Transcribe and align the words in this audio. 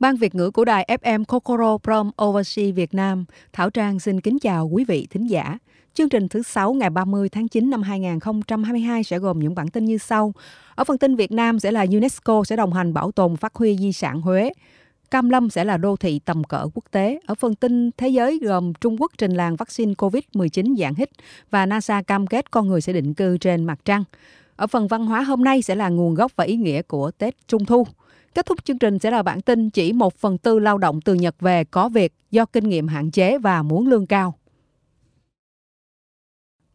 Ban 0.00 0.16
Việt 0.16 0.34
ngữ 0.34 0.50
của 0.50 0.64
đài 0.64 0.88
FM 1.02 1.24
Kokoro 1.24 1.78
Prom 1.78 2.10
Overseas 2.24 2.74
Việt 2.74 2.94
Nam, 2.94 3.24
Thảo 3.52 3.70
Trang 3.70 4.00
xin 4.00 4.20
kính 4.20 4.38
chào 4.38 4.68
quý 4.68 4.84
vị 4.84 5.06
thính 5.10 5.26
giả. 5.26 5.58
Chương 5.94 6.08
trình 6.08 6.28
thứ 6.28 6.42
6 6.42 6.74
ngày 6.74 6.90
30 6.90 7.28
tháng 7.28 7.48
9 7.48 7.70
năm 7.70 7.82
2022 7.82 9.04
sẽ 9.04 9.18
gồm 9.18 9.38
những 9.38 9.54
bản 9.54 9.68
tin 9.68 9.84
như 9.84 9.98
sau. 9.98 10.32
Ở 10.74 10.84
phần 10.84 10.98
tin 10.98 11.16
Việt 11.16 11.32
Nam 11.32 11.58
sẽ 11.60 11.72
là 11.72 11.86
UNESCO 11.92 12.42
sẽ 12.44 12.56
đồng 12.56 12.72
hành 12.72 12.94
bảo 12.94 13.12
tồn 13.12 13.36
phát 13.36 13.54
huy 13.54 13.76
di 13.76 13.92
sản 13.92 14.20
Huế. 14.20 14.52
Cam 15.10 15.30
Lâm 15.30 15.50
sẽ 15.50 15.64
là 15.64 15.76
đô 15.76 15.96
thị 15.96 16.20
tầm 16.24 16.44
cỡ 16.44 16.66
quốc 16.74 16.84
tế. 16.90 17.20
Ở 17.26 17.34
phần 17.34 17.54
tin 17.54 17.90
thế 17.96 18.08
giới 18.08 18.38
gồm 18.42 18.72
Trung 18.74 18.96
Quốc 19.00 19.12
trình 19.18 19.32
làng 19.32 19.56
vaccine 19.56 19.92
COVID-19 19.92 20.76
dạng 20.76 20.94
hít 20.94 21.10
và 21.50 21.66
NASA 21.66 22.02
cam 22.02 22.26
kết 22.26 22.50
con 22.50 22.68
người 22.68 22.80
sẽ 22.80 22.92
định 22.92 23.14
cư 23.14 23.38
trên 23.38 23.64
mặt 23.64 23.78
trăng. 23.84 24.04
Ở 24.56 24.66
phần 24.66 24.88
văn 24.88 25.06
hóa 25.06 25.22
hôm 25.22 25.44
nay 25.44 25.62
sẽ 25.62 25.74
là 25.74 25.88
nguồn 25.88 26.14
gốc 26.14 26.32
và 26.36 26.44
ý 26.44 26.56
nghĩa 26.56 26.82
của 26.82 27.10
Tết 27.10 27.48
Trung 27.48 27.64
Thu. 27.64 27.86
Kết 28.34 28.46
thúc 28.46 28.64
chương 28.64 28.78
trình 28.78 28.98
sẽ 28.98 29.10
là 29.10 29.22
bản 29.22 29.40
tin 29.40 29.70
chỉ 29.70 29.92
một 29.92 30.18
phần 30.18 30.38
tư 30.38 30.58
lao 30.58 30.78
động 30.78 31.00
từ 31.00 31.14
Nhật 31.14 31.40
về 31.40 31.64
có 31.64 31.88
việc 31.88 32.12
do 32.30 32.44
kinh 32.44 32.68
nghiệm 32.68 32.88
hạn 32.88 33.10
chế 33.10 33.38
và 33.38 33.62
muốn 33.62 33.86
lương 33.86 34.06
cao. 34.06 34.34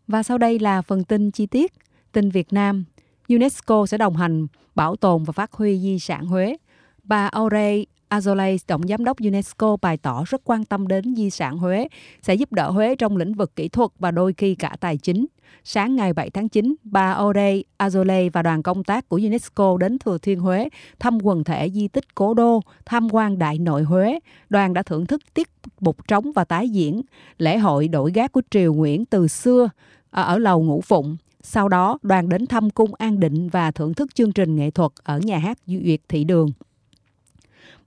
Và 0.08 0.24
sau 0.24 0.38
đây 0.38 0.60
là 0.60 0.82
phần 0.82 1.04
tin 1.04 1.32
chi 1.32 1.46
tiết. 1.46 1.74
Tin 2.12 2.30
Việt 2.30 2.54
Nam, 2.54 2.86
UNESCO 3.30 3.86
sẽ 3.86 3.98
đồng 3.98 4.16
hành 4.16 4.48
bảo 4.76 4.96
tồn 4.96 5.24
và 5.24 5.32
phát 5.32 5.54
huy 5.54 5.80
di 5.80 6.00
sản 6.00 6.26
Huế. 6.26 6.58
Bà 7.04 7.28
Aurey 7.28 7.86
Azoulay, 8.10 8.58
Tổng 8.68 8.88
Giám 8.88 9.04
đốc 9.04 9.18
UNESCO, 9.20 9.78
bày 9.82 9.98
tỏ 9.98 10.24
rất 10.28 10.42
quan 10.44 10.66
tâm 10.66 10.88
đến 10.88 11.16
di 11.16 11.30
sản 11.30 11.58
Huế, 11.58 11.88
sẽ 12.22 12.36
giúp 12.36 12.52
đỡ 12.54 12.70
Huế 12.70 12.96
trong 12.96 13.18
lĩnh 13.18 13.34
vực 13.34 13.56
kỹ 13.56 13.68
thuật 13.68 13.90
và 14.00 14.12
đôi 14.12 14.34
khi 14.34 14.56
cả 14.56 14.76
tài 14.80 14.98
chính. 14.98 15.26
Sáng 15.64 15.96
ngày 15.96 16.14
7 16.14 16.30
tháng 16.30 16.50
9, 16.50 16.76
bà 16.84 17.14
Aurey 17.14 17.64
Azoulay 17.80 18.30
và 18.34 18.42
đoàn 18.42 18.64
công 18.64 18.84
tác 18.84 19.10
của 19.10 19.20
UNESCO 19.24 19.78
đến 19.80 20.00
Thừa 20.00 20.18
Thiên 20.18 20.40
Huế 20.40 20.70
thăm 21.00 21.18
quần 21.24 21.44
thể 21.44 21.70
di 21.70 21.88
tích 21.88 22.16
Cố 22.16 22.34
Đô, 22.34 22.62
tham 22.86 23.10
quan 23.14 23.40
Đại 23.40 23.60
Nội 23.60 23.84
Huế. 23.84 24.20
Đoàn 24.50 24.74
đã 24.74 24.84
thưởng 24.84 25.06
thức 25.06 25.22
tiết 25.34 25.50
mục 25.80 26.08
trống 26.08 26.32
và 26.32 26.44
tái 26.44 26.70
diễn 26.70 27.02
lễ 27.38 27.58
hội 27.58 27.88
đổi 27.88 28.12
gác 28.12 28.32
của 28.32 28.42
Triều 28.52 28.74
Nguyễn 28.74 29.06
từ 29.06 29.28
xưa 29.28 29.70
à, 30.12 30.22
ở 30.22 30.38
lầu 30.38 30.64
Ngũ 30.64 30.82
Phụng. 30.82 31.18
Sau 31.42 31.70
đó, 31.70 31.98
đoàn 32.02 32.30
đến 32.30 32.46
thăm 32.46 32.70
cung 32.70 32.96
An 32.96 33.20
Định 33.20 33.50
và 33.50 33.72
thưởng 33.72 33.94
thức 33.94 34.16
chương 34.16 34.32
trình 34.32 34.56
nghệ 34.56 34.72
thuật 34.72 34.92
ở 35.04 35.20
nhà 35.20 35.38
hát 35.38 35.58
Duyệt 35.68 36.00
Thị 36.10 36.24
Đường. 36.24 36.50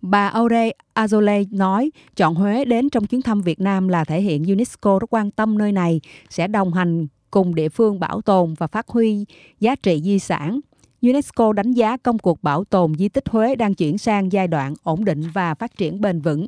Bà 0.03 0.29
Aure 0.29 0.71
Azole 0.95 1.45
nói 1.51 1.91
chọn 2.17 2.35
Huế 2.35 2.65
đến 2.65 2.91
trong 2.91 3.07
chuyến 3.07 3.23
thăm 3.23 3.43
Việt 3.43 3.61
Nam 3.61 3.89
là 3.89 4.05
thể 4.05 4.21
hiện 4.21 4.45
UNESCO 4.45 4.99
rất 4.99 5.15
quan 5.15 5.31
tâm 5.31 5.59
nơi 5.59 5.73
này, 5.73 6.01
sẽ 6.31 6.49
đồng 6.49 6.73
hành 6.73 7.07
cùng 7.31 7.55
địa 7.55 7.69
phương 7.69 8.01
bảo 8.01 8.21
tồn 8.21 8.55
và 8.59 8.67
phát 8.67 8.89
huy 8.89 9.25
giá 9.61 9.75
trị 9.75 10.01
di 10.05 10.19
sản. 10.19 10.61
UNESCO 11.03 11.53
đánh 11.53 11.73
giá 11.73 11.97
công 11.97 12.19
cuộc 12.19 12.43
bảo 12.43 12.65
tồn 12.65 12.95
di 12.95 13.09
tích 13.09 13.29
Huế 13.29 13.55
đang 13.55 13.75
chuyển 13.75 13.99
sang 13.99 14.33
giai 14.33 14.49
đoạn 14.49 14.75
ổn 14.83 15.05
định 15.05 15.23
và 15.33 15.55
phát 15.55 15.77
triển 15.77 16.01
bền 16.01 16.21
vững. 16.21 16.47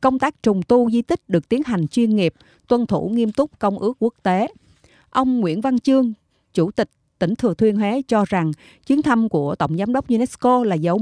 Công 0.00 0.18
tác 0.18 0.42
trùng 0.42 0.62
tu 0.62 0.90
di 0.90 1.02
tích 1.02 1.28
được 1.28 1.48
tiến 1.48 1.62
hành 1.66 1.88
chuyên 1.88 2.16
nghiệp, 2.16 2.34
tuân 2.68 2.86
thủ 2.86 3.08
nghiêm 3.08 3.32
túc 3.32 3.58
công 3.58 3.78
ước 3.78 3.96
quốc 3.98 4.14
tế. 4.22 4.48
Ông 5.10 5.40
Nguyễn 5.40 5.60
Văn 5.60 5.78
Chương, 5.78 6.12
Chủ 6.54 6.70
tịch 6.70 6.90
tỉnh 7.18 7.34
Thừa 7.34 7.54
Thiên 7.54 7.76
Huế 7.76 8.02
cho 8.08 8.24
rằng 8.28 8.52
chuyến 8.86 9.02
thăm 9.02 9.28
của 9.28 9.54
Tổng 9.54 9.76
Giám 9.76 9.92
đốc 9.92 10.08
UNESCO 10.08 10.64
là 10.64 10.74
dấu 10.74 10.98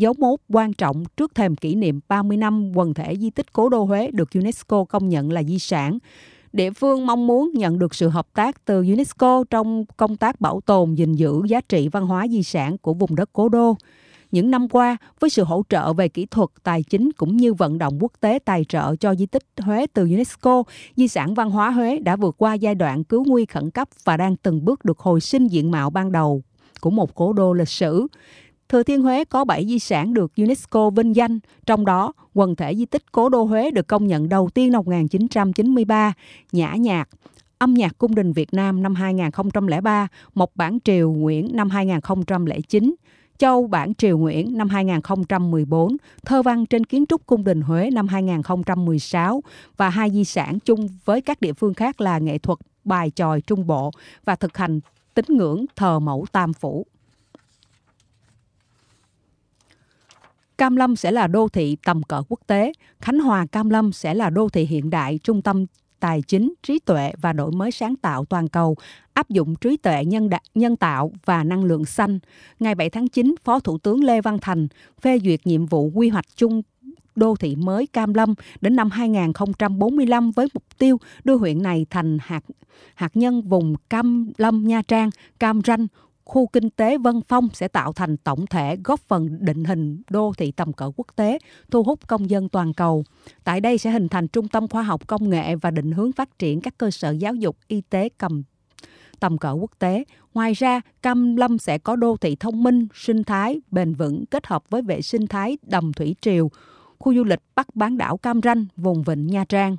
dấu 0.00 0.14
mốc 0.18 0.40
quan 0.48 0.72
trọng 0.72 1.04
trước 1.16 1.34
thềm 1.34 1.56
kỷ 1.56 1.74
niệm 1.74 2.00
30 2.08 2.36
năm 2.36 2.72
quần 2.74 2.94
thể 2.94 3.16
di 3.16 3.30
tích 3.30 3.52
Cố 3.52 3.68
đô 3.68 3.84
Huế 3.84 4.10
được 4.10 4.28
UNESCO 4.34 4.84
công 4.84 5.08
nhận 5.08 5.32
là 5.32 5.42
di 5.42 5.58
sản. 5.58 5.98
Địa 6.52 6.70
phương 6.70 7.06
mong 7.06 7.26
muốn 7.26 7.50
nhận 7.54 7.78
được 7.78 7.94
sự 7.94 8.08
hợp 8.08 8.26
tác 8.34 8.64
từ 8.64 8.78
UNESCO 8.78 9.44
trong 9.50 9.84
công 9.96 10.16
tác 10.16 10.40
bảo 10.40 10.60
tồn, 10.60 10.94
gìn 10.94 11.12
giữ 11.12 11.42
giá 11.48 11.60
trị 11.60 11.88
văn 11.88 12.06
hóa 12.06 12.28
di 12.28 12.42
sản 12.42 12.78
của 12.78 12.94
vùng 12.94 13.16
đất 13.16 13.30
Cố 13.32 13.48
đô. 13.48 13.76
Những 14.32 14.50
năm 14.50 14.68
qua, 14.68 14.96
với 15.20 15.30
sự 15.30 15.44
hỗ 15.44 15.62
trợ 15.68 15.92
về 15.92 16.08
kỹ 16.08 16.26
thuật, 16.26 16.48
tài 16.62 16.82
chính 16.82 17.12
cũng 17.12 17.36
như 17.36 17.54
vận 17.54 17.78
động 17.78 17.98
quốc 18.00 18.12
tế 18.20 18.38
tài 18.44 18.64
trợ 18.64 18.96
cho 18.96 19.14
di 19.14 19.26
tích 19.26 19.44
Huế 19.60 19.86
từ 19.86 20.02
UNESCO, 20.02 20.62
di 20.96 21.08
sản 21.08 21.34
văn 21.34 21.50
hóa 21.50 21.70
Huế 21.70 21.98
đã 21.98 22.16
vượt 22.16 22.34
qua 22.38 22.54
giai 22.54 22.74
đoạn 22.74 23.04
cứu 23.04 23.24
nguy 23.24 23.46
khẩn 23.46 23.70
cấp 23.70 23.88
và 24.04 24.16
đang 24.16 24.36
từng 24.36 24.64
bước 24.64 24.84
được 24.84 24.98
hồi 24.98 25.20
sinh 25.20 25.46
diện 25.46 25.70
mạo 25.70 25.90
ban 25.90 26.12
đầu 26.12 26.42
của 26.80 26.90
một 26.90 27.14
cố 27.14 27.32
đô 27.32 27.52
lịch 27.52 27.68
sử. 27.68 28.06
Thừa 28.70 28.82
Thiên 28.82 29.02
Huế 29.02 29.24
có 29.24 29.44
7 29.44 29.66
di 29.66 29.78
sản 29.78 30.14
được 30.14 30.32
UNESCO 30.36 30.90
vinh 30.90 31.16
danh, 31.16 31.38
trong 31.66 31.84
đó 31.84 32.12
quần 32.34 32.56
thể 32.56 32.74
di 32.74 32.86
tích 32.86 33.12
Cố 33.12 33.28
đô 33.28 33.44
Huế 33.44 33.70
được 33.70 33.88
công 33.88 34.06
nhận 34.06 34.28
đầu 34.28 34.48
tiên 34.54 34.72
năm 34.72 34.82
1993, 34.84 36.12
Nhã 36.52 36.74
Nhạc, 36.74 37.08
âm 37.58 37.74
nhạc 37.74 37.98
cung 37.98 38.14
đình 38.14 38.32
Việt 38.32 38.54
Nam 38.54 38.82
năm 38.82 38.94
2003, 38.94 40.08
Mộc 40.34 40.50
Bản 40.54 40.78
Triều 40.84 41.12
Nguyễn 41.12 41.48
năm 41.52 41.70
2009, 41.70 42.94
Châu 43.38 43.66
Bản 43.66 43.94
Triều 43.94 44.18
Nguyễn 44.18 44.58
năm 44.58 44.68
2014, 44.68 45.96
Thơ 46.24 46.42
văn 46.42 46.66
trên 46.66 46.84
kiến 46.84 47.04
trúc 47.06 47.26
cung 47.26 47.44
đình 47.44 47.60
Huế 47.60 47.90
năm 47.90 48.08
2016 48.08 49.42
và 49.76 49.88
hai 49.88 50.10
di 50.10 50.24
sản 50.24 50.58
chung 50.60 50.88
với 51.04 51.20
các 51.20 51.40
địa 51.40 51.52
phương 51.52 51.74
khác 51.74 52.00
là 52.00 52.18
nghệ 52.18 52.38
thuật 52.38 52.58
bài 52.84 53.10
tròi 53.14 53.40
Trung 53.40 53.66
Bộ 53.66 53.90
và 54.24 54.36
thực 54.36 54.56
hành 54.56 54.80
tín 55.14 55.24
ngưỡng 55.28 55.64
thờ 55.76 55.98
mẫu 55.98 56.26
Tam 56.32 56.52
Phủ. 56.52 56.86
Cam 60.60 60.76
Lâm 60.76 60.96
sẽ 60.96 61.10
là 61.10 61.26
đô 61.26 61.48
thị 61.48 61.76
tầm 61.84 62.02
cỡ 62.02 62.22
quốc 62.28 62.40
tế, 62.46 62.72
Khánh 63.00 63.18
Hòa 63.18 63.46
Cam 63.46 63.70
Lâm 63.70 63.92
sẽ 63.92 64.14
là 64.14 64.30
đô 64.30 64.48
thị 64.48 64.64
hiện 64.64 64.90
đại, 64.90 65.18
trung 65.22 65.42
tâm 65.42 65.66
tài 66.00 66.22
chính, 66.22 66.54
trí 66.62 66.78
tuệ 66.78 67.12
và 67.20 67.32
đổi 67.32 67.52
mới 67.52 67.70
sáng 67.70 67.96
tạo 67.96 68.24
toàn 68.24 68.48
cầu, 68.48 68.76
áp 69.14 69.28
dụng 69.28 69.54
trí 69.56 69.76
tuệ 69.76 70.04
nhân, 70.04 70.30
đa, 70.30 70.40
nhân 70.54 70.76
tạo 70.76 71.12
và 71.24 71.44
năng 71.44 71.64
lượng 71.64 71.84
xanh. 71.84 72.18
Ngày 72.58 72.74
7 72.74 72.90
tháng 72.90 73.08
9, 73.08 73.34
Phó 73.44 73.60
Thủ 73.60 73.78
tướng 73.78 74.04
Lê 74.04 74.20
Văn 74.20 74.38
Thành 74.42 74.68
phê 75.00 75.18
duyệt 75.24 75.40
nhiệm 75.46 75.66
vụ 75.66 75.90
quy 75.94 76.08
hoạch 76.08 76.36
chung 76.36 76.62
đô 77.16 77.36
thị 77.36 77.56
mới 77.56 77.86
Cam 77.86 78.14
Lâm 78.14 78.34
đến 78.60 78.76
năm 78.76 78.90
2045 78.90 80.30
với 80.30 80.46
mục 80.54 80.64
tiêu 80.78 81.00
đưa 81.24 81.36
huyện 81.36 81.62
này 81.62 81.86
thành 81.90 82.18
hạt 82.20 82.44
hạt 82.94 83.16
nhân 83.16 83.42
vùng 83.42 83.74
Cam 83.90 84.32
Lâm 84.36 84.64
Nha 84.66 84.82
Trang, 84.88 85.10
Cam 85.38 85.60
Ranh, 85.66 85.86
khu 86.30 86.46
kinh 86.46 86.70
tế 86.70 86.98
Vân 86.98 87.20
Phong 87.28 87.48
sẽ 87.52 87.68
tạo 87.68 87.92
thành 87.92 88.16
tổng 88.16 88.46
thể 88.46 88.76
góp 88.84 89.00
phần 89.00 89.44
định 89.44 89.64
hình 89.64 90.02
đô 90.10 90.32
thị 90.38 90.52
tầm 90.52 90.72
cỡ 90.72 90.90
quốc 90.96 91.06
tế, 91.16 91.38
thu 91.70 91.82
hút 91.82 92.06
công 92.06 92.30
dân 92.30 92.48
toàn 92.48 92.74
cầu. 92.74 93.04
Tại 93.44 93.60
đây 93.60 93.78
sẽ 93.78 93.90
hình 93.90 94.08
thành 94.08 94.28
trung 94.28 94.48
tâm 94.48 94.68
khoa 94.68 94.82
học 94.82 95.06
công 95.06 95.30
nghệ 95.30 95.56
và 95.56 95.70
định 95.70 95.92
hướng 95.92 96.12
phát 96.12 96.38
triển 96.38 96.60
các 96.60 96.78
cơ 96.78 96.90
sở 96.90 97.10
giáo 97.10 97.34
dục, 97.34 97.56
y 97.68 97.80
tế 97.80 98.08
cầm 98.18 98.42
tầm 99.20 99.38
cỡ 99.38 99.52
quốc 99.52 99.70
tế. 99.78 100.04
Ngoài 100.34 100.52
ra, 100.52 100.80
Cam 101.02 101.36
Lâm 101.36 101.58
sẽ 101.58 101.78
có 101.78 101.96
đô 101.96 102.16
thị 102.16 102.36
thông 102.36 102.62
minh, 102.62 102.86
sinh 102.94 103.24
thái, 103.24 103.60
bền 103.70 103.94
vững 103.94 104.26
kết 104.26 104.46
hợp 104.46 104.62
với 104.70 104.82
vệ 104.82 105.02
sinh 105.02 105.26
thái 105.26 105.58
đầm 105.62 105.92
thủy 105.92 106.16
triều, 106.20 106.50
khu 106.98 107.14
du 107.14 107.24
lịch 107.24 107.42
Bắc 107.54 107.76
bán 107.76 107.98
đảo 107.98 108.16
Cam 108.16 108.40
Ranh, 108.42 108.66
vùng 108.76 109.02
vịnh 109.02 109.26
Nha 109.26 109.44
Trang. 109.44 109.76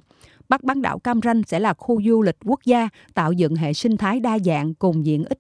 Bắc 0.50 0.64
bán 0.64 0.82
đảo 0.82 1.00
Cam 1.00 1.20
Ranh 1.24 1.42
sẽ 1.48 1.60
là 1.60 1.74
khu 1.74 2.02
du 2.04 2.22
lịch 2.22 2.38
quốc 2.46 2.60
gia 2.66 2.90
tạo 3.14 3.32
dựng 3.32 3.56
hệ 3.56 3.74
sinh 3.74 3.98
thái 3.98 4.20
đa 4.20 4.40
dạng 4.40 4.74
cùng 4.74 5.06
diện 5.06 5.26
ích 5.26 5.40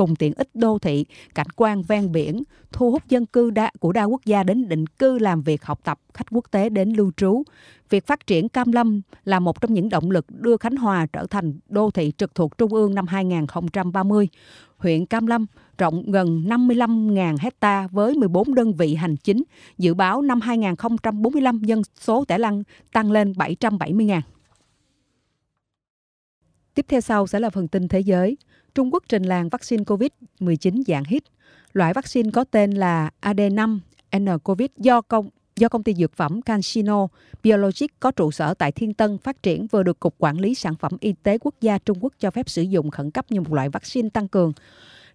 cùng 0.00 0.16
tiện 0.16 0.32
ích 0.36 0.48
đô 0.54 0.78
thị, 0.78 1.04
cảnh 1.34 1.46
quan 1.56 1.82
ven 1.82 2.12
biển, 2.12 2.42
thu 2.72 2.90
hút 2.90 3.02
dân 3.08 3.26
cư 3.26 3.50
đa, 3.50 3.70
của 3.80 3.92
đa 3.92 4.04
quốc 4.04 4.20
gia 4.24 4.42
đến 4.42 4.68
định 4.68 4.86
cư 4.86 5.18
làm 5.18 5.42
việc 5.42 5.64
học 5.64 5.80
tập, 5.84 6.00
khách 6.14 6.26
quốc 6.30 6.44
tế 6.50 6.68
đến 6.68 6.92
lưu 6.92 7.12
trú. 7.16 7.42
Việc 7.90 8.06
phát 8.06 8.26
triển 8.26 8.48
Cam 8.48 8.72
Lâm 8.72 9.00
là 9.24 9.40
một 9.40 9.60
trong 9.60 9.74
những 9.74 9.88
động 9.88 10.10
lực 10.10 10.26
đưa 10.28 10.56
Khánh 10.56 10.76
Hòa 10.76 11.06
trở 11.12 11.26
thành 11.26 11.58
đô 11.68 11.90
thị 11.90 12.12
trực 12.16 12.34
thuộc 12.34 12.58
Trung 12.58 12.74
ương 12.74 12.94
năm 12.94 13.06
2030. 13.06 14.28
Huyện 14.76 15.06
Cam 15.06 15.26
Lâm 15.26 15.46
rộng 15.78 16.10
gần 16.10 16.44
55.000 16.46 17.36
hecta 17.40 17.88
với 17.92 18.14
14 18.14 18.54
đơn 18.54 18.74
vị 18.74 18.94
hành 18.94 19.16
chính. 19.16 19.42
Dự 19.78 19.94
báo 19.94 20.22
năm 20.22 20.40
2045 20.40 21.58
dân 21.64 21.82
số 22.00 22.24
Tẻ 22.24 22.38
lăng 22.38 22.62
tăng 22.92 23.12
lên 23.12 23.32
770.000. 23.32 24.20
Tiếp 26.74 26.86
theo 26.88 27.00
sau 27.00 27.26
sẽ 27.26 27.40
là 27.40 27.50
phần 27.50 27.68
tin 27.68 27.88
thế 27.88 28.00
giới. 28.00 28.36
Trung 28.74 28.94
Quốc 28.94 29.04
trình 29.08 29.22
làng 29.22 29.48
vaccine 29.48 29.84
COVID-19 29.84 30.82
dạng 30.86 31.04
hít. 31.04 31.22
Loại 31.72 31.94
vaccine 31.94 32.30
có 32.30 32.44
tên 32.44 32.70
là 32.70 33.10
AD5 33.22 33.78
nCoV 34.18 34.62
do 34.76 35.00
công 35.00 35.28
do 35.56 35.68
công 35.68 35.82
ty 35.82 35.94
dược 35.94 36.16
phẩm 36.16 36.42
CanSino 36.42 37.06
Biologic 37.42 38.00
có 38.00 38.10
trụ 38.10 38.30
sở 38.30 38.54
tại 38.54 38.72
Thiên 38.72 38.94
Tân 38.94 39.18
phát 39.18 39.42
triển, 39.42 39.66
vừa 39.66 39.82
được 39.82 40.00
Cục 40.00 40.14
Quản 40.18 40.40
lý 40.40 40.54
Sản 40.54 40.74
phẩm 40.74 40.92
Y 41.00 41.12
tế 41.12 41.38
Quốc 41.38 41.54
gia 41.60 41.78
Trung 41.78 41.98
Quốc 42.00 42.12
cho 42.18 42.30
phép 42.30 42.48
sử 42.48 42.62
dụng 42.62 42.90
khẩn 42.90 43.10
cấp 43.10 43.26
như 43.30 43.40
một 43.40 43.52
loại 43.52 43.68
vaccine 43.68 44.08
tăng 44.08 44.28
cường. 44.28 44.52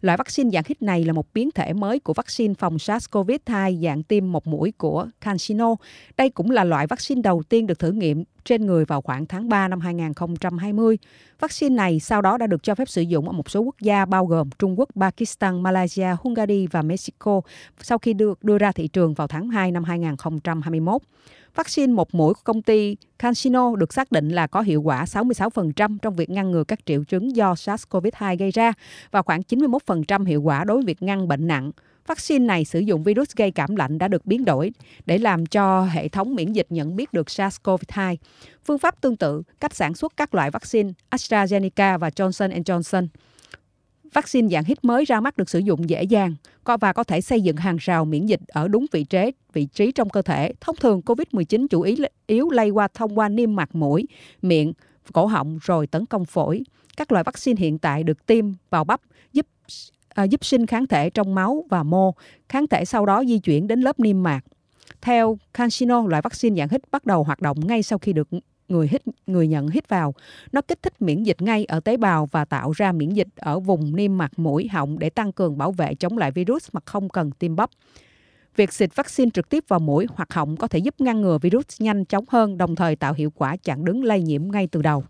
Loại 0.01 0.18
vaccine 0.18 0.50
dạng 0.50 0.63
hít 0.68 0.81
này 0.81 1.04
là 1.04 1.13
một 1.13 1.34
biến 1.34 1.51
thể 1.51 1.74
mới 1.74 2.00
của 2.00 2.13
vaccine 2.13 2.54
phòng 2.54 2.78
SARS-CoV-2 2.78 3.81
dạng 3.84 4.04
tiêm 4.04 4.31
một 4.31 4.48
mũi 4.48 4.72
của 4.78 5.08
CanSino. 5.22 5.75
Đây 6.18 6.30
cũng 6.30 6.51
là 6.51 6.63
loại 6.63 6.88
vaccine 6.88 7.22
đầu 7.22 7.44
tiên 7.50 7.68
được 7.68 7.80
thử 7.80 7.92
nghiệm 7.92 8.24
trên 8.45 8.65
người 8.65 8.86
vào 8.86 9.01
khoảng 9.01 9.25
tháng 9.25 9.50
3 9.50 9.68
năm 9.68 9.80
2020. 9.80 10.97
Vaccine 11.39 11.75
này 11.75 12.00
sau 12.00 12.21
đó 12.21 12.38
đã 12.38 12.47
được 12.47 12.63
cho 12.63 12.75
phép 12.75 12.89
sử 12.89 13.01
dụng 13.01 13.25
ở 13.27 13.31
một 13.31 13.50
số 13.50 13.62
quốc 13.62 13.75
gia 13.81 14.06
bao 14.06 14.25
gồm 14.25 14.50
Trung 14.59 14.80
Quốc, 14.80 14.89
Pakistan, 14.95 15.63
Malaysia, 15.63 16.07
Hungary 16.19 16.68
và 16.68 16.81
Mexico 16.81 17.42
sau 17.81 17.97
khi 17.97 18.13
được 18.13 18.44
đưa 18.44 18.57
ra 18.57 18.71
thị 18.71 18.88
trường 18.88 19.13
vào 19.13 19.27
tháng 19.27 19.50
2 19.50 19.71
năm 19.71 19.83
2021. 19.83 21.01
Vaccine 21.56 21.94
một 21.94 22.15
mũi 22.15 22.33
của 22.33 22.42
công 22.44 22.62
ty 22.62 22.97
CanSino 23.19 23.75
được 23.75 23.94
xác 23.94 24.12
định 24.12 24.30
là 24.30 24.48
có 24.48 24.62
hiệu 24.62 24.81
quả 24.81 25.03
66% 25.03 25.98
trong 26.01 26.15
việc 26.15 26.30
ngăn 26.30 26.51
ngừa 26.51 26.63
các 26.63 26.80
triệu 26.86 27.03
chứng 27.03 27.36
do 27.36 27.53
SARS-CoV-2 27.53 28.38
gây 28.38 28.51
ra 28.51 28.74
và 29.12 29.21
khoảng 29.21 29.41
91% 29.41 30.25
hiệu 30.25 30.41
quả 30.41 30.63
đối 30.63 30.77
với 30.77 30.86
việc 30.86 31.01
ngăn 31.01 31.27
bệnh 31.27 31.48
nặng. 31.48 31.71
Vaccine 32.07 32.46
này 32.46 32.66
sử 32.66 32.80
dụng 32.80 33.04
virus 33.04 33.30
gây 33.36 33.52
cảm 33.52 33.75
lạnh 33.75 33.98
đã 33.98 34.07
được 34.07 34.25
biến 34.25 34.46
đổi 34.46 34.72
để 35.06 35.18
làm 35.18 35.46
cho 35.46 35.86
hệ 35.86 36.07
thống 36.07 36.36
miễn 36.36 36.54
dịch 36.54 36.68
nhận 36.69 36.96
biết 36.96 37.13
được 37.13 37.28
SARS-CoV-2. 37.28 38.16
Phương 38.66 38.80
pháp 38.80 39.02
tương 39.02 39.18
tự, 39.18 39.44
cách 39.60 39.75
sản 39.75 39.94
xuất 39.94 40.18
các 40.18 40.36
loại 40.36 40.52
vaccine 40.52 40.92
AstraZeneca 41.12 41.98
và 41.98 42.10
Johnson 42.10 42.63
Johnson. 42.63 43.07
Vaccine 44.13 44.50
dạng 44.50 44.63
hít 44.63 44.84
mới 44.84 45.06
ra 45.06 45.19
mắt 45.19 45.38
được 45.38 45.50
sử 45.50 45.60
dụng 45.60 45.90
dễ 45.90 46.04
dàng 46.04 46.36
và 46.66 46.94
có 46.94 47.04
thể 47.04 47.22
xây 47.22 47.42
dựng 47.42 47.57
hàng 47.57 47.78
rào 47.80 48.06
miễn 48.06 48.25
dịch 48.25 48.40
ở 48.48 48.68
đúng 48.68 48.86
vị 48.92 49.04
trí, 49.04 49.31
vị 49.54 49.66
trí 49.66 49.92
trong 49.92 50.10
cơ 50.10 50.22
thể. 50.22 50.54
Thông 50.62 50.75
thường, 50.75 51.01
COVID-19 51.06 51.68
chủ 51.68 51.81
yếu 51.81 51.98
yếu 52.28 52.50
lây 52.50 52.69
qua 52.69 52.88
thông 52.94 53.19
qua 53.19 53.30
niêm 53.30 53.56
mạc 53.56 53.75
mũi, 53.75 54.06
miệng, 54.42 54.74
cổ 55.13 55.25
họng 55.25 55.60
rồi 55.62 55.88
tấn 55.88 56.06
công 56.06 56.25
phổi. 56.25 56.63
Các 56.98 57.12
loại 57.12 57.24
vaccine 57.24 57.60
hiện 57.60 57.78
tại 57.78 58.04
được 58.04 58.25
tiêm 58.25 58.46
vào 58.69 58.84
bắp 58.84 59.01
giúp 59.34 59.48
à, 60.15 60.23
giúp 60.23 60.45
sinh 60.45 60.65
kháng 60.65 60.88
thể 60.88 61.09
trong 61.09 61.35
máu 61.35 61.65
và 61.69 61.83
mô. 61.83 62.13
Kháng 62.50 62.67
thể 62.67 62.85
sau 62.85 63.06
đó 63.06 63.23
di 63.27 63.39
chuyển 63.39 63.67
đến 63.67 63.81
lớp 63.81 64.00
niêm 64.00 64.23
mạc. 64.23 64.41
Theo 65.01 65.38
CanSino, 65.53 66.07
loại 66.07 66.21
vaccine 66.21 66.56
dạng 66.59 66.69
hít 66.69 66.81
bắt 66.91 67.06
đầu 67.06 67.23
hoạt 67.23 67.41
động 67.41 67.67
ngay 67.67 67.83
sau 67.83 68.00
khi 68.00 68.13
được 68.13 68.27
người 68.67 68.88
hít 68.88 69.01
người 69.27 69.47
nhận 69.47 69.69
hít 69.69 69.89
vào. 69.89 70.13
Nó 70.51 70.62
kích 70.62 70.81
thích 70.81 71.01
miễn 71.01 71.23
dịch 71.23 71.41
ngay 71.41 71.65
ở 71.65 71.79
tế 71.79 71.97
bào 71.97 72.25
và 72.25 72.45
tạo 72.45 72.71
ra 72.71 72.91
miễn 72.91 73.09
dịch 73.09 73.27
ở 73.35 73.59
vùng 73.59 73.95
niêm 73.95 74.17
mạc 74.17 74.39
mũi 74.39 74.67
họng 74.67 75.00
để 75.00 75.09
tăng 75.09 75.31
cường 75.31 75.57
bảo 75.57 75.71
vệ 75.71 75.95
chống 75.95 76.17
lại 76.17 76.31
virus 76.31 76.69
mà 76.73 76.81
không 76.85 77.09
cần 77.09 77.31
tiêm 77.31 77.56
bắp. 77.56 77.69
Việc 78.56 78.73
xịt 78.73 78.95
vaccine 78.95 79.31
trực 79.33 79.50
tiếp 79.50 79.63
vào 79.67 79.79
mũi 79.79 80.07
hoặc 80.09 80.33
họng 80.33 80.57
có 80.57 80.67
thể 80.67 80.79
giúp 80.79 80.95
ngăn 81.01 81.21
ngừa 81.21 81.38
virus 81.38 81.65
nhanh 81.79 82.06
chóng 82.06 82.25
hơn, 82.27 82.57
đồng 82.57 82.75
thời 82.75 82.95
tạo 82.95 83.13
hiệu 83.13 83.31
quả 83.35 83.57
chặn 83.57 83.85
đứng 83.85 84.03
lây 84.03 84.21
nhiễm 84.21 84.51
ngay 84.51 84.67
từ 84.67 84.81
đầu. 84.81 85.03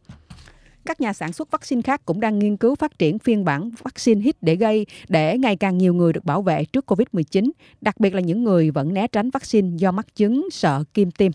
Các 0.86 1.02
nhà 1.02 1.14
sản 1.14 1.34
xuất 1.34 1.52
vaccine 1.52 1.82
khác 1.82 2.02
cũng 2.06 2.20
đang 2.20 2.40
nghiên 2.40 2.58
cứu 2.58 2.76
phát 2.76 3.00
triển 3.00 3.20
phiên 3.20 3.46
bản 3.46 3.70
vaccine 3.84 4.22
hít 4.22 4.36
để 4.42 4.56
gây 4.56 4.86
để 5.08 5.38
ngày 5.38 5.56
càng 5.56 5.78
nhiều 5.78 5.94
người 5.94 6.14
được 6.14 6.26
bảo 6.26 6.42
vệ 6.42 6.66
trước 6.66 6.92
COVID-19, 6.92 7.52
đặc 7.82 8.00
biệt 8.00 8.14
là 8.14 8.22
những 8.22 8.44
người 8.44 8.72
vẫn 8.72 8.94
né 8.94 9.08
tránh 9.08 9.30
vaccine 9.30 9.78
do 9.78 9.92
mắc 9.92 10.16
chứng 10.16 10.48
sợ 10.52 10.84
kim 10.94 11.12
tiêm. 11.12 11.32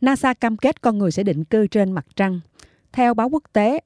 NASA 0.00 0.34
cam 0.34 0.56
kết 0.56 0.80
con 0.80 0.98
người 0.98 1.10
sẽ 1.10 1.22
định 1.22 1.44
cư 1.44 1.66
trên 1.66 1.92
mặt 1.92 2.06
trăng. 2.16 2.40
Theo 2.92 3.14
báo 3.14 3.28
quốc 3.28 3.42
tế, 3.52 3.80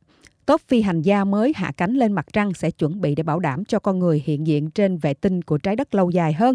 tốp 0.46 0.60
phi 0.68 0.82
hành 0.82 1.02
gia 1.02 1.24
mới 1.24 1.52
hạ 1.56 1.72
cánh 1.76 1.94
lên 1.94 2.12
mặt 2.12 2.26
trăng 2.32 2.54
sẽ 2.54 2.70
chuẩn 2.70 3.00
bị 3.00 3.14
để 3.14 3.22
bảo 3.22 3.40
đảm 3.40 3.64
cho 3.64 3.78
con 3.78 3.98
người 3.98 4.22
hiện 4.26 4.46
diện 4.46 4.70
trên 4.70 4.98
vệ 4.98 5.14
tinh 5.14 5.42
của 5.42 5.58
trái 5.58 5.76
đất 5.76 5.94
lâu 5.94 6.10
dài 6.10 6.32
hơn 6.32 6.54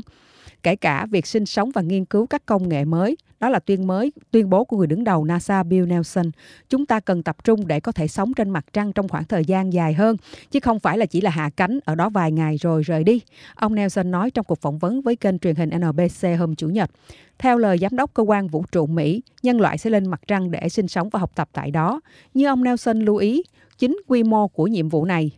kể 0.63 0.75
cả 0.75 1.05
việc 1.05 1.27
sinh 1.27 1.45
sống 1.45 1.71
và 1.71 1.81
nghiên 1.81 2.05
cứu 2.05 2.27
các 2.27 2.45
công 2.45 2.69
nghệ 2.69 2.85
mới. 2.85 3.17
Đó 3.39 3.49
là 3.49 3.59
tuyên 3.59 3.87
mới 3.87 4.11
tuyên 4.31 4.49
bố 4.49 4.63
của 4.63 4.77
người 4.77 4.87
đứng 4.87 5.03
đầu 5.03 5.25
NASA 5.25 5.63
Bill 5.63 5.85
Nelson. 5.85 6.31
Chúng 6.69 6.85
ta 6.85 6.99
cần 6.99 7.23
tập 7.23 7.43
trung 7.43 7.67
để 7.67 7.79
có 7.79 7.91
thể 7.91 8.07
sống 8.07 8.33
trên 8.33 8.49
mặt 8.49 8.65
trăng 8.73 8.93
trong 8.93 9.07
khoảng 9.07 9.25
thời 9.25 9.45
gian 9.45 9.73
dài 9.73 9.93
hơn, 9.93 10.17
chứ 10.51 10.59
không 10.59 10.79
phải 10.79 10.97
là 10.97 11.05
chỉ 11.05 11.21
là 11.21 11.29
hạ 11.29 11.49
cánh 11.55 11.79
ở 11.85 11.95
đó 11.95 12.09
vài 12.09 12.31
ngày 12.31 12.57
rồi 12.57 12.83
rời 12.83 13.03
đi. 13.03 13.21
Ông 13.55 13.75
Nelson 13.75 14.11
nói 14.11 14.31
trong 14.31 14.45
cuộc 14.45 14.61
phỏng 14.61 14.77
vấn 14.77 15.01
với 15.01 15.15
kênh 15.15 15.39
truyền 15.39 15.55
hình 15.55 15.69
NBC 15.69 16.27
hôm 16.39 16.55
Chủ 16.55 16.69
nhật. 16.69 16.91
Theo 17.39 17.57
lời 17.57 17.77
giám 17.77 17.95
đốc 17.95 18.13
cơ 18.13 18.23
quan 18.23 18.47
vũ 18.47 18.63
trụ 18.71 18.85
Mỹ, 18.85 19.21
nhân 19.43 19.61
loại 19.61 19.77
sẽ 19.77 19.89
lên 19.89 20.09
mặt 20.09 20.21
trăng 20.27 20.51
để 20.51 20.69
sinh 20.69 20.87
sống 20.87 21.09
và 21.09 21.19
học 21.19 21.31
tập 21.35 21.49
tại 21.53 21.71
đó. 21.71 22.01
Như 22.33 22.47
ông 22.47 22.63
Nelson 22.63 22.99
lưu 22.99 23.15
ý, 23.15 23.43
chính 23.77 23.97
quy 24.07 24.23
mô 24.23 24.47
của 24.47 24.67
nhiệm 24.67 24.89
vụ 24.89 25.05
này 25.05 25.31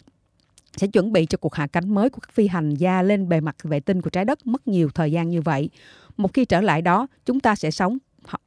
sẽ 0.77 0.87
chuẩn 0.87 1.11
bị 1.11 1.25
cho 1.25 1.37
cuộc 1.37 1.55
hạ 1.55 1.67
cánh 1.67 1.93
mới 1.93 2.09
của 2.09 2.19
các 2.19 2.33
phi 2.33 2.47
hành 2.47 2.73
gia 2.73 3.01
lên 3.01 3.29
bề 3.29 3.41
mặt 3.41 3.55
vệ 3.63 3.79
tinh 3.79 4.01
của 4.01 4.09
trái 4.09 4.25
đất 4.25 4.47
mất 4.47 4.67
nhiều 4.67 4.89
thời 4.89 5.11
gian 5.11 5.29
như 5.29 5.41
vậy. 5.41 5.69
Một 6.17 6.33
khi 6.33 6.45
trở 6.45 6.61
lại 6.61 6.81
đó, 6.81 7.07
chúng 7.25 7.39
ta 7.39 7.55
sẽ 7.55 7.71
sống 7.71 7.97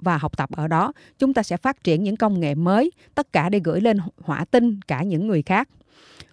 và 0.00 0.16
học 0.16 0.36
tập 0.36 0.50
ở 0.56 0.68
đó. 0.68 0.92
Chúng 1.18 1.34
ta 1.34 1.42
sẽ 1.42 1.56
phát 1.56 1.84
triển 1.84 2.02
những 2.02 2.16
công 2.16 2.40
nghệ 2.40 2.54
mới, 2.54 2.90
tất 3.14 3.32
cả 3.32 3.48
để 3.48 3.60
gửi 3.64 3.80
lên 3.80 3.98
hỏa 4.20 4.44
tinh 4.44 4.80
cả 4.80 5.02
những 5.02 5.26
người 5.26 5.42
khác. 5.42 5.68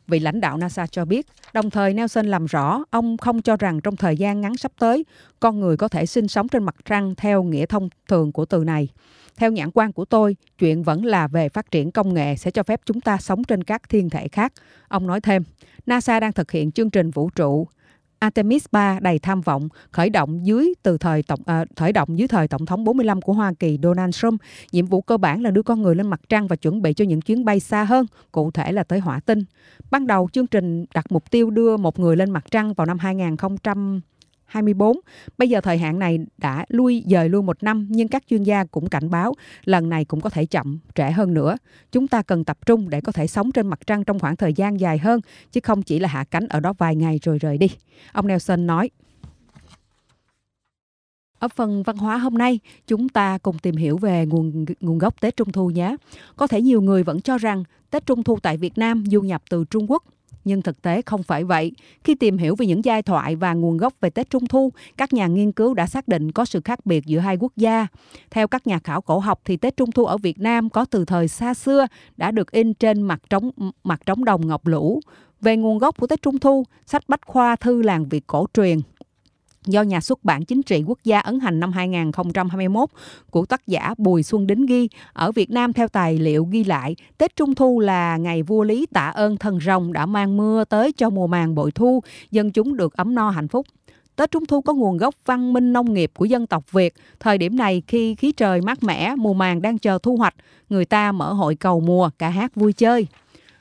Vị 0.07 0.19
lãnh 0.19 0.41
đạo 0.41 0.57
NASA 0.57 0.87
cho 0.87 1.05
biết, 1.05 1.27
đồng 1.53 1.69
thời 1.69 1.93
Nelson 1.93 2.25
làm 2.25 2.45
rõ 2.45 2.83
ông 2.89 3.17
không 3.17 3.41
cho 3.41 3.57
rằng 3.57 3.81
trong 3.81 3.95
thời 3.95 4.17
gian 4.17 4.41
ngắn 4.41 4.57
sắp 4.57 4.71
tới, 4.79 5.05
con 5.39 5.59
người 5.59 5.77
có 5.77 5.87
thể 5.87 6.05
sinh 6.05 6.27
sống 6.27 6.47
trên 6.47 6.63
mặt 6.63 6.75
trăng 6.85 7.15
theo 7.15 7.43
nghĩa 7.43 7.65
thông 7.65 7.89
thường 8.07 8.31
của 8.31 8.45
từ 8.45 8.63
này. 8.63 8.89
Theo 9.35 9.51
nhãn 9.51 9.69
quan 9.73 9.93
của 9.93 10.05
tôi, 10.05 10.35
chuyện 10.59 10.83
vẫn 10.83 11.05
là 11.05 11.27
về 11.27 11.49
phát 11.49 11.71
triển 11.71 11.91
công 11.91 12.13
nghệ 12.13 12.35
sẽ 12.35 12.51
cho 12.51 12.63
phép 12.63 12.81
chúng 12.85 13.01
ta 13.01 13.17
sống 13.17 13.43
trên 13.43 13.63
các 13.63 13.89
thiên 13.89 14.09
thể 14.09 14.27
khác. 14.27 14.53
Ông 14.87 15.07
nói 15.07 15.21
thêm, 15.21 15.43
NASA 15.85 16.19
đang 16.19 16.33
thực 16.33 16.51
hiện 16.51 16.71
chương 16.71 16.89
trình 16.89 17.11
vũ 17.11 17.29
trụ 17.29 17.67
Artemis 18.23 18.65
3 18.71 18.99
đầy 19.01 19.19
tham 19.19 19.41
vọng 19.41 19.69
khởi 19.91 20.09
động 20.09 20.45
dưới 20.45 20.73
từ 20.83 20.97
thời 20.97 21.23
tổng 21.23 21.39
à, 21.45 21.65
khởi 21.75 21.91
động 21.93 22.19
dưới 22.19 22.27
thời 22.27 22.47
tổng 22.47 22.65
thống 22.65 22.83
45 22.83 23.21
của 23.21 23.33
Hoa 23.33 23.53
Kỳ 23.59 23.79
Donald 23.83 24.15
Trump. 24.15 24.41
Nhiệm 24.71 24.85
vụ 24.85 25.01
cơ 25.01 25.17
bản 25.17 25.41
là 25.41 25.51
đưa 25.51 25.63
con 25.63 25.81
người 25.81 25.95
lên 25.95 26.07
mặt 26.07 26.21
trăng 26.29 26.47
và 26.47 26.55
chuẩn 26.55 26.81
bị 26.81 26.93
cho 26.93 27.05
những 27.05 27.21
chuyến 27.21 27.45
bay 27.45 27.59
xa 27.59 27.83
hơn, 27.83 28.05
cụ 28.31 28.51
thể 28.51 28.71
là 28.71 28.83
tới 28.83 28.99
hỏa 28.99 29.19
tinh. 29.19 29.43
Ban 29.91 30.07
đầu 30.07 30.29
chương 30.33 30.47
trình 30.47 30.85
đặt 30.93 31.05
mục 31.09 31.31
tiêu 31.31 31.49
đưa 31.49 31.77
một 31.77 31.99
người 31.99 32.15
lên 32.15 32.31
mặt 32.31 32.45
trăng 32.51 32.73
vào 32.73 32.85
năm 32.85 32.99
2000 32.99 33.35
2024. 34.53 34.99
Bây 35.37 35.49
giờ 35.49 35.61
thời 35.61 35.77
hạn 35.77 35.99
này 35.99 36.19
đã 36.37 36.65
lui 36.69 37.03
dời 37.07 37.29
luôn 37.29 37.45
một 37.45 37.63
năm 37.63 37.87
nhưng 37.89 38.07
các 38.07 38.23
chuyên 38.29 38.43
gia 38.43 38.65
cũng 38.65 38.89
cảnh 38.89 39.09
báo 39.09 39.33
lần 39.65 39.89
này 39.89 40.05
cũng 40.05 40.21
có 40.21 40.29
thể 40.29 40.45
chậm, 40.45 40.79
trễ 40.95 41.11
hơn 41.11 41.33
nữa. 41.33 41.57
Chúng 41.91 42.07
ta 42.07 42.21
cần 42.21 42.45
tập 42.45 42.57
trung 42.65 42.89
để 42.89 43.01
có 43.01 43.11
thể 43.11 43.27
sống 43.27 43.51
trên 43.51 43.67
mặt 43.67 43.79
trăng 43.87 44.03
trong 44.03 44.19
khoảng 44.19 44.35
thời 44.35 44.53
gian 44.53 44.79
dài 44.79 44.97
hơn 44.97 45.21
chứ 45.51 45.59
không 45.63 45.81
chỉ 45.81 45.99
là 45.99 46.09
hạ 46.09 46.23
cánh 46.23 46.47
ở 46.47 46.59
đó 46.59 46.73
vài 46.73 46.95
ngày 46.95 47.19
rồi 47.23 47.37
rời 47.37 47.57
đi. 47.57 47.67
Ông 48.11 48.27
Nelson 48.27 48.67
nói. 48.67 48.89
Ở 51.39 51.47
phần 51.47 51.83
văn 51.83 51.97
hóa 51.97 52.17
hôm 52.17 52.33
nay, 52.33 52.59
chúng 52.87 53.09
ta 53.09 53.37
cùng 53.37 53.59
tìm 53.59 53.75
hiểu 53.75 53.97
về 53.97 54.25
nguồn 54.25 54.65
nguồn 54.79 54.97
gốc 54.97 55.21
Tết 55.21 55.37
Trung 55.37 55.51
thu 55.51 55.69
nhé. 55.69 55.95
Có 56.35 56.47
thể 56.47 56.61
nhiều 56.61 56.81
người 56.81 57.03
vẫn 57.03 57.21
cho 57.21 57.37
rằng 57.37 57.63
Tết 57.89 58.05
Trung 58.05 58.23
thu 58.23 58.39
tại 58.39 58.57
Việt 58.57 58.77
Nam 58.77 59.03
du 59.07 59.21
nhập 59.21 59.41
từ 59.49 59.65
Trung 59.69 59.91
Quốc 59.91 60.03
nhưng 60.45 60.61
thực 60.61 60.81
tế 60.81 61.01
không 61.01 61.23
phải 61.23 61.43
vậy. 61.43 61.71
Khi 62.03 62.15
tìm 62.15 62.37
hiểu 62.37 62.55
về 62.55 62.65
những 62.65 62.85
giai 62.85 63.01
thoại 63.01 63.35
và 63.35 63.53
nguồn 63.53 63.77
gốc 63.77 63.93
về 64.01 64.09
Tết 64.09 64.29
Trung 64.29 64.47
Thu, 64.47 64.71
các 64.97 65.13
nhà 65.13 65.27
nghiên 65.27 65.51
cứu 65.51 65.73
đã 65.73 65.87
xác 65.87 66.07
định 66.07 66.31
có 66.31 66.45
sự 66.45 66.61
khác 66.65 66.85
biệt 66.85 67.05
giữa 67.05 67.19
hai 67.19 67.37
quốc 67.37 67.51
gia. 67.55 67.87
Theo 68.31 68.47
các 68.47 68.67
nhà 68.67 68.79
khảo 68.79 69.01
cổ 69.01 69.19
học 69.19 69.41
thì 69.45 69.57
Tết 69.57 69.77
Trung 69.77 69.91
Thu 69.91 70.05
ở 70.05 70.17
Việt 70.17 70.39
Nam 70.39 70.69
có 70.69 70.85
từ 70.85 71.05
thời 71.05 71.27
xa 71.27 71.53
xưa 71.53 71.87
đã 72.17 72.31
được 72.31 72.51
in 72.51 72.73
trên 72.73 73.01
mặt 73.01 73.21
trống 73.29 73.49
mặt 73.83 74.01
trống 74.05 74.25
đồng 74.25 74.47
ngọc 74.47 74.67
lũ. 74.67 75.01
Về 75.41 75.57
nguồn 75.57 75.77
gốc 75.77 75.97
của 75.99 76.07
Tết 76.07 76.21
Trung 76.21 76.39
Thu, 76.39 76.63
sách 76.85 77.03
Bách 77.07 77.21
khoa 77.25 77.55
thư 77.55 77.81
làng 77.81 78.05
Việt 78.05 78.27
cổ 78.27 78.45
truyền 78.53 78.79
do 79.65 79.81
nhà 79.81 80.01
xuất 80.01 80.23
bản 80.23 80.45
chính 80.45 80.63
trị 80.63 80.83
quốc 80.87 80.99
gia 81.03 81.19
ấn 81.19 81.39
hành 81.39 81.59
năm 81.59 81.71
2021 81.71 82.89
của 83.29 83.45
tác 83.45 83.67
giả 83.67 83.93
Bùi 83.97 84.23
Xuân 84.23 84.47
Đính 84.47 84.65
ghi. 84.65 84.89
Ở 85.13 85.31
Việt 85.31 85.49
Nam 85.51 85.73
theo 85.73 85.87
tài 85.87 86.17
liệu 86.17 86.45
ghi 86.45 86.63
lại, 86.63 86.95
Tết 87.17 87.35
Trung 87.35 87.55
Thu 87.55 87.79
là 87.79 88.17
ngày 88.17 88.43
vua 88.43 88.63
Lý 88.63 88.85
tạ 88.85 89.07
ơn 89.07 89.37
thần 89.37 89.59
rồng 89.59 89.93
đã 89.93 90.05
mang 90.05 90.37
mưa 90.37 90.63
tới 90.63 90.91
cho 90.91 91.09
mùa 91.09 91.27
màng 91.27 91.55
bội 91.55 91.71
thu, 91.71 92.03
dân 92.31 92.51
chúng 92.51 92.77
được 92.77 92.93
ấm 92.93 93.15
no 93.15 93.29
hạnh 93.29 93.47
phúc. 93.47 93.65
Tết 94.15 94.31
Trung 94.31 94.45
Thu 94.45 94.61
có 94.61 94.73
nguồn 94.73 94.97
gốc 94.97 95.15
văn 95.25 95.53
minh 95.53 95.73
nông 95.73 95.93
nghiệp 95.93 96.11
của 96.17 96.25
dân 96.25 96.47
tộc 96.47 96.71
Việt. 96.71 96.93
Thời 97.19 97.37
điểm 97.37 97.57
này 97.57 97.83
khi 97.87 98.15
khí 98.15 98.31
trời 98.31 98.61
mát 98.61 98.83
mẻ, 98.83 99.15
mùa 99.15 99.33
màng 99.33 99.61
đang 99.61 99.77
chờ 99.77 99.99
thu 100.03 100.17
hoạch, 100.17 100.35
người 100.69 100.85
ta 100.85 101.11
mở 101.11 101.33
hội 101.33 101.55
cầu 101.55 101.79
mùa, 101.79 102.09
cả 102.19 102.29
hát 102.29 102.55
vui 102.55 102.73
chơi. 102.73 103.07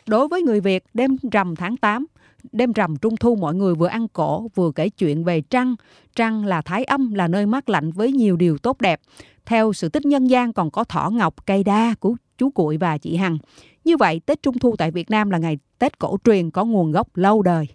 Đối 0.07 0.29
với 0.29 0.43
người 0.43 0.61
Việt, 0.61 0.85
đêm 0.95 1.17
rằm 1.33 1.57
tháng 1.57 1.77
8, 1.77 2.07
Đêm 2.53 2.73
rằm 2.73 2.97
trung 2.97 3.17
thu 3.17 3.37
mọi 3.37 3.55
người 3.55 3.75
vừa 3.75 3.87
ăn 3.87 4.09
cổ 4.09 4.49
vừa 4.55 4.73
kể 4.73 4.89
chuyện 4.89 5.25
về 5.25 5.41
trăng. 5.41 5.75
Trăng 6.17 6.45
là 6.45 6.63
thái 6.63 6.85
âm, 6.85 7.15
là 7.15 7.29
nơi 7.29 7.47
mát 7.47 7.69
lạnh 7.69 7.91
với 7.93 8.13
nhiều 8.13 8.37
điều 8.37 8.59
tốt 8.59 8.81
đẹp. 8.81 9.01
Theo 9.47 9.73
sự 9.73 9.89
tích 9.89 10.07
nhân 10.07 10.27
gian 10.27 10.53
còn 10.53 10.71
có 10.71 10.85
thỏ 10.85 11.11
ngọc, 11.11 11.47
cây 11.47 11.65
đa 11.65 11.95
của 12.01 12.15
chú 12.39 12.51
Cuội 12.51 12.77
và 12.77 12.99
chị 12.99 13.17
Hằng. 13.17 13.39
Như 13.85 13.97
vậy, 13.97 14.21
Tết 14.27 14.43
Trung 14.43 14.59
Thu 14.59 14.77
tại 14.77 14.91
Việt 14.91 15.11
Nam 15.11 15.31
là 15.31 15.39
ngày 15.39 15.59
Tết 15.79 15.99
cổ 15.99 16.17
truyền 16.25 16.51
có 16.51 16.65
nguồn 16.65 16.93
gốc 16.93 17.17
lâu 17.17 17.43
đời. 17.43 17.69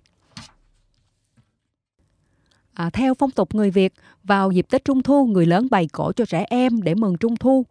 À, 2.74 2.90
theo 2.90 3.14
phong 3.14 3.32
tục 3.32 3.56
người 3.56 3.72
Việt, 3.72 3.94
vào 4.24 4.52
dịp 4.52 4.66
Tết 4.70 4.86
Trung 4.86 5.04
Thu, 5.04 5.26
người 5.26 5.46
lớn 5.46 5.68
bày 5.72 5.88
cổ 5.94 6.12
cho 6.12 6.26
trẻ 6.26 6.46
em 6.50 6.82
để 6.82 6.96
mừng 6.96 7.18
Trung 7.18 7.36
Thu, 7.36 7.66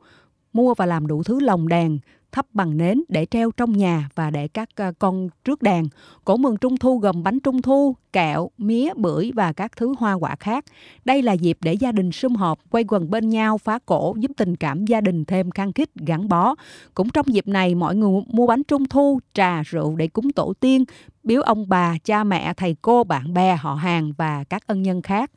mua 0.57 0.75
và 0.75 0.87
làm 0.87 1.07
đủ 1.07 1.23
thứ 1.23 1.41
lồng 1.41 1.69
đèn, 1.69 1.99
thắp 2.33 2.47
bằng 2.53 2.77
nến 2.77 3.03
để 3.09 3.27
treo 3.31 3.51
trong 3.51 3.73
nhà 3.73 4.09
và 4.15 4.31
để 4.31 4.49
các 4.49 4.69
ờ, 4.77 4.93
con 4.99 5.29
trước 5.45 5.63
đèn. 5.63 5.89
Cổ 6.25 6.37
mừng 6.37 6.57
Trung 6.57 6.77
Thu 6.77 6.99
gồm 6.99 7.23
bánh 7.23 7.41
Trung 7.41 7.63
Thu, 7.63 7.97
kẹo, 8.13 8.51
mía, 8.59 8.95
bưởi 8.97 9.33
và 9.35 9.53
các 9.53 9.77
thứ 9.77 9.95
hoa 9.99 10.13
quả 10.13 10.37
khác. 10.41 10.65
Đây 11.05 11.23
là 11.23 11.33
dịp 11.33 11.59
để 11.61 11.75
gia 11.75 11.93
đình 11.93 12.13
sum 12.13 12.35
họp, 12.35 12.59
quay 12.71 12.85
quần 12.89 13.11
bên 13.11 13.29
nhau, 13.29 13.59
phá 13.59 13.79
cổ, 13.87 14.15
giúp 14.19 14.31
tình 14.37 14.57
cảm 14.57 14.87
gia 14.87 15.01
đình 15.01 15.25
thêm 15.25 15.51
khăng 15.51 15.73
khít, 15.73 15.91
gắn 15.95 16.29
bó. 16.29 16.55
Cũng 16.95 17.09
trong 17.09 17.27
dịp 17.35 17.49
này, 17.49 17.75
mọi 17.75 17.97
người 17.97 18.21
mua 18.27 18.47
bánh 18.47 18.63
Trung 18.63 18.85
Thu, 18.89 19.21
trà, 19.35 19.63
rượu 19.63 19.97
để 19.97 20.09
cúng 20.09 20.33
tổ 20.33 20.53
tiên, 20.61 20.85
biếu 21.23 21.43
ông 21.43 21.69
bà, 21.69 21.97
cha 22.05 22.25
mẹ, 22.25 22.55
thầy 22.57 22.77
cô, 22.83 23.05
bạn 23.05 23.35
bè, 23.35 23.57
họ 23.57 23.75
hàng 23.75 24.13
và 24.19 24.45
các 24.45 24.67
ân 24.67 24.83
nhân 24.83 25.03
khác. 25.03 25.31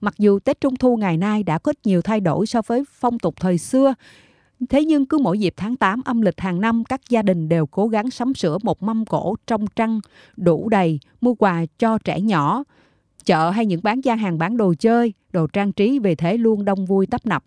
Mặc 0.00 0.14
dù 0.18 0.38
Tết 0.38 0.60
Trung 0.60 0.76
Thu 0.76 0.96
ngày 0.96 1.16
nay 1.16 1.42
đã 1.42 1.58
có 1.58 1.72
nhiều 1.84 2.02
thay 2.02 2.20
đổi 2.20 2.46
so 2.46 2.62
với 2.66 2.84
phong 2.92 3.18
tục 3.18 3.34
thời 3.40 3.58
xưa, 3.58 3.94
Thế 4.68 4.84
nhưng 4.84 5.06
cứ 5.06 5.18
mỗi 5.18 5.38
dịp 5.38 5.54
tháng 5.56 5.76
8 5.76 6.02
âm 6.04 6.20
lịch 6.20 6.40
hàng 6.40 6.60
năm, 6.60 6.84
các 6.84 7.00
gia 7.08 7.22
đình 7.22 7.48
đều 7.48 7.66
cố 7.66 7.88
gắng 7.88 8.10
sắm 8.10 8.34
sửa 8.34 8.58
một 8.62 8.82
mâm 8.82 9.04
cổ 9.04 9.36
trong 9.46 9.66
trăng 9.76 10.00
đủ 10.36 10.68
đầy, 10.68 11.00
mua 11.20 11.34
quà 11.34 11.64
cho 11.78 11.98
trẻ 11.98 12.20
nhỏ. 12.20 12.64
Chợ 13.24 13.50
hay 13.50 13.66
những 13.66 13.80
bán 13.82 14.00
gian 14.00 14.18
hàng 14.18 14.38
bán 14.38 14.56
đồ 14.56 14.74
chơi, 14.78 15.12
đồ 15.32 15.46
trang 15.46 15.72
trí 15.72 15.98
về 15.98 16.14
thế 16.14 16.36
luôn 16.36 16.64
đông 16.64 16.86
vui 16.86 17.06
tấp 17.06 17.26
nập. 17.26 17.44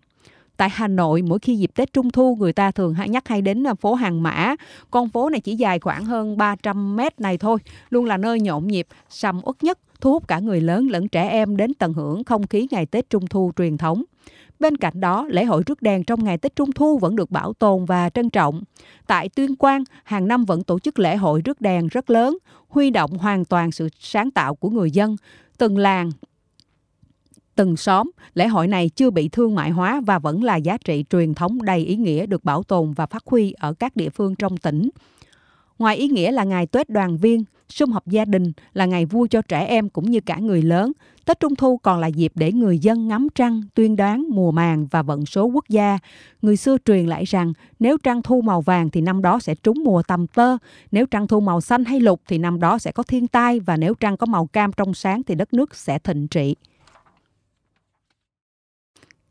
Tại 0.56 0.68
Hà 0.72 0.88
Nội, 0.88 1.22
mỗi 1.22 1.38
khi 1.38 1.56
dịp 1.56 1.70
Tết 1.74 1.92
Trung 1.92 2.10
Thu, 2.10 2.36
người 2.36 2.52
ta 2.52 2.70
thường 2.70 2.94
hay 2.94 3.08
nhắc 3.08 3.28
hay 3.28 3.42
đến 3.42 3.66
à, 3.66 3.74
phố 3.74 3.94
Hàng 3.94 4.22
Mã. 4.22 4.54
Con 4.90 5.08
phố 5.08 5.28
này 5.30 5.40
chỉ 5.40 5.56
dài 5.56 5.78
khoảng 5.78 6.04
hơn 6.04 6.36
300 6.36 6.96
mét 6.96 7.20
này 7.20 7.38
thôi, 7.38 7.58
luôn 7.90 8.04
là 8.04 8.16
nơi 8.16 8.40
nhộn 8.40 8.66
nhịp, 8.66 8.86
sầm 9.08 9.40
uất 9.42 9.62
nhất, 9.62 9.78
thu 10.00 10.12
hút 10.12 10.28
cả 10.28 10.38
người 10.38 10.60
lớn 10.60 10.86
lẫn 10.90 11.08
trẻ 11.08 11.28
em 11.28 11.56
đến 11.56 11.74
tận 11.74 11.92
hưởng 11.92 12.24
không 12.24 12.46
khí 12.46 12.66
ngày 12.70 12.86
Tết 12.86 13.10
Trung 13.10 13.26
Thu 13.26 13.52
truyền 13.56 13.78
thống. 13.78 14.04
Bên 14.60 14.76
cạnh 14.76 15.00
đó, 15.00 15.26
lễ 15.28 15.44
hội 15.44 15.62
rước 15.66 15.82
đèn 15.82 16.04
trong 16.04 16.24
ngày 16.24 16.38
Tết 16.38 16.56
Trung 16.56 16.72
Thu 16.72 16.98
vẫn 16.98 17.16
được 17.16 17.30
bảo 17.30 17.52
tồn 17.52 17.84
và 17.84 18.10
trân 18.10 18.30
trọng. 18.30 18.62
Tại 19.06 19.28
Tuyên 19.28 19.56
Quang, 19.56 19.84
hàng 20.04 20.28
năm 20.28 20.44
vẫn 20.44 20.62
tổ 20.62 20.78
chức 20.78 20.98
lễ 20.98 21.16
hội 21.16 21.42
rước 21.44 21.60
đèn 21.60 21.88
rất 21.88 22.10
lớn, 22.10 22.38
huy 22.68 22.90
động 22.90 23.18
hoàn 23.18 23.44
toàn 23.44 23.72
sự 23.72 23.88
sáng 23.98 24.30
tạo 24.30 24.54
của 24.54 24.70
người 24.70 24.90
dân. 24.90 25.16
Từng 25.58 25.78
làng, 25.78 26.10
từng 27.54 27.76
xóm, 27.76 28.10
lễ 28.34 28.46
hội 28.46 28.68
này 28.68 28.88
chưa 28.88 29.10
bị 29.10 29.28
thương 29.28 29.54
mại 29.54 29.70
hóa 29.70 30.00
và 30.06 30.18
vẫn 30.18 30.44
là 30.44 30.56
giá 30.56 30.76
trị 30.84 31.04
truyền 31.10 31.34
thống 31.34 31.62
đầy 31.62 31.78
ý 31.78 31.96
nghĩa 31.96 32.26
được 32.26 32.44
bảo 32.44 32.62
tồn 32.62 32.92
và 32.92 33.06
phát 33.06 33.22
huy 33.26 33.52
ở 33.52 33.74
các 33.74 33.96
địa 33.96 34.10
phương 34.10 34.34
trong 34.34 34.56
tỉnh. 34.56 34.90
Ngoài 35.78 35.96
ý 35.96 36.08
nghĩa 36.08 36.32
là 36.32 36.44
ngày 36.44 36.66
Tết 36.66 36.88
đoàn 36.88 37.16
viên, 37.16 37.44
sum 37.74 37.90
họp 37.92 38.06
gia 38.06 38.24
đình 38.24 38.52
là 38.74 38.86
ngày 38.86 39.06
vui 39.06 39.28
cho 39.28 39.42
trẻ 39.42 39.64
em 39.64 39.88
cũng 39.88 40.10
như 40.10 40.20
cả 40.20 40.38
người 40.38 40.62
lớn, 40.62 40.92
Tết 41.24 41.40
Trung 41.40 41.56
Thu 41.56 41.76
còn 41.76 42.00
là 42.00 42.06
dịp 42.06 42.32
để 42.34 42.52
người 42.52 42.78
dân 42.78 43.08
ngắm 43.08 43.28
trăng, 43.34 43.62
tuyên 43.74 43.96
đoán 43.96 44.24
mùa 44.30 44.50
màng 44.50 44.86
và 44.90 45.02
vận 45.02 45.26
số 45.26 45.44
quốc 45.44 45.64
gia. 45.68 45.98
Người 46.42 46.56
xưa 46.56 46.76
truyền 46.84 47.06
lại 47.06 47.24
rằng 47.24 47.52
nếu 47.78 47.96
trăng 48.02 48.22
thu 48.22 48.40
màu 48.40 48.60
vàng 48.60 48.90
thì 48.90 49.00
năm 49.00 49.22
đó 49.22 49.38
sẽ 49.38 49.54
trúng 49.54 49.84
mùa 49.84 50.02
tầm 50.02 50.26
tơ, 50.26 50.56
nếu 50.90 51.06
trăng 51.06 51.26
thu 51.26 51.40
màu 51.40 51.60
xanh 51.60 51.84
hay 51.84 52.00
lục 52.00 52.20
thì 52.28 52.38
năm 52.38 52.60
đó 52.60 52.78
sẽ 52.78 52.92
có 52.92 53.02
thiên 53.02 53.26
tai 53.26 53.60
và 53.60 53.76
nếu 53.76 53.94
trăng 53.94 54.16
có 54.16 54.26
màu 54.26 54.46
cam 54.46 54.72
trong 54.72 54.94
sáng 54.94 55.22
thì 55.22 55.34
đất 55.34 55.54
nước 55.54 55.74
sẽ 55.74 55.98
thịnh 55.98 56.28
trị. 56.28 56.54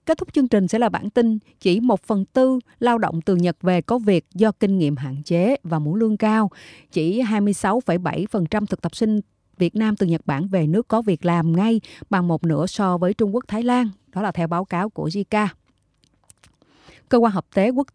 Kết 0.05 0.17
thúc 0.17 0.33
chương 0.33 0.47
trình 0.47 0.67
sẽ 0.67 0.79
là 0.79 0.89
bản 0.89 1.09
tin 1.09 1.39
chỉ 1.59 1.79
một 1.79 2.03
phần 2.03 2.25
tư 2.25 2.59
lao 2.79 2.97
động 2.97 3.21
từ 3.21 3.35
Nhật 3.35 3.61
về 3.61 3.81
có 3.81 3.97
việc 3.97 4.25
do 4.33 4.51
kinh 4.51 4.77
nghiệm 4.77 4.95
hạn 4.95 5.23
chế 5.23 5.55
và 5.63 5.79
muốn 5.79 5.95
lương 5.95 6.17
cao. 6.17 6.51
Chỉ 6.91 7.21
26,7% 7.21 8.65
thực 8.65 8.81
tập 8.81 8.95
sinh 8.95 9.21
Việt 9.57 9.75
Nam 9.75 9.95
từ 9.95 10.05
Nhật 10.05 10.21
Bản 10.25 10.47
về 10.47 10.67
nước 10.67 10.87
có 10.87 11.01
việc 11.01 11.25
làm 11.25 11.51
ngay 11.51 11.81
bằng 12.09 12.27
một 12.27 12.43
nửa 12.43 12.65
so 12.65 12.97
với 12.97 13.13
Trung 13.13 13.35
Quốc, 13.35 13.43
Thái 13.47 13.63
Lan. 13.63 13.89
Đó 14.07 14.21
là 14.21 14.31
theo 14.31 14.47
báo 14.47 14.65
cáo 14.65 14.89
của 14.89 15.07
JICA. 15.07 15.47
Cơ 17.09 17.17
quan 17.17 17.31
hợp 17.31 17.45
tế 17.53 17.69
quốc 17.69 17.87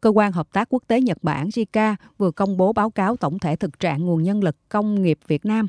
cơ 0.00 0.08
quan 0.08 0.32
hợp 0.32 0.52
tác 0.52 0.68
quốc 0.70 0.82
tế 0.86 1.00
Nhật 1.00 1.18
Bản 1.22 1.48
JICA 1.48 1.94
vừa 2.18 2.30
công 2.30 2.56
bố 2.56 2.72
báo 2.72 2.90
cáo 2.90 3.16
tổng 3.16 3.38
thể 3.38 3.56
thực 3.56 3.80
trạng 3.80 4.06
nguồn 4.06 4.22
nhân 4.22 4.44
lực 4.44 4.56
công 4.68 5.02
nghiệp 5.02 5.18
Việt 5.26 5.44
Nam. 5.44 5.66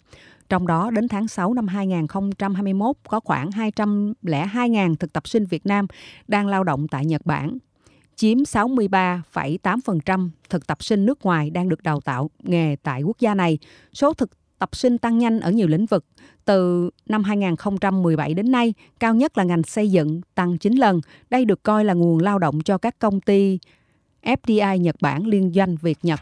Trong 0.50 0.68
đó, 0.68 0.92
đến 0.92 1.08
tháng 1.08 1.28
6 1.28 1.54
năm 1.54 1.68
2021, 1.68 2.96
có 3.08 3.20
khoảng 3.20 3.50
202.000 3.50 4.96
thực 4.96 5.14
tập 5.14 5.28
sinh 5.28 5.46
Việt 5.46 5.66
Nam 5.66 5.88
đang 6.28 6.48
lao 6.48 6.64
động 6.64 6.88
tại 6.88 7.06
Nhật 7.06 7.26
Bản, 7.26 7.58
chiếm 8.16 8.38
63,8% 8.38 10.30
thực 10.50 10.68
tập 10.68 10.84
sinh 10.84 11.06
nước 11.06 11.26
ngoài 11.26 11.50
đang 11.50 11.70
được 11.70 11.84
đào 11.84 12.02
tạo 12.02 12.30
nghề 12.44 12.76
tại 12.84 13.02
quốc 13.02 13.20
gia 13.20 13.36
này. 13.36 13.60
Số 13.94 14.14
thực 14.14 14.30
tập 14.60 14.76
sinh 14.76 14.98
tăng 14.98 15.18
nhanh 15.18 15.40
ở 15.40 15.52
nhiều 15.52 15.68
lĩnh 15.68 15.86
vực. 15.86 16.06
Từ 16.46 16.90
năm 17.06 17.24
2017 17.24 18.34
đến 18.34 18.52
nay, 18.52 18.74
cao 19.00 19.16
nhất 19.16 19.38
là 19.38 19.44
ngành 19.44 19.64
xây 19.64 19.92
dựng 19.92 20.22
tăng 20.36 20.58
9 20.58 20.76
lần. 20.76 21.02
Đây 21.30 21.46
được 21.46 21.64
coi 21.64 21.86
là 21.86 21.94
nguồn 21.94 22.20
lao 22.20 22.40
động 22.40 22.62
cho 22.62 22.78
các 22.78 23.00
công 23.00 23.22
ty 23.22 23.60
FDI 24.24 24.78
Nhật 24.78 24.96
Bản 25.02 25.26
liên 25.26 25.52
doanh 25.56 25.76
Việt 25.76 25.98
Nhật. 26.04 26.20